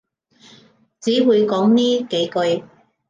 [0.99, 2.67] 只會講呢幾句話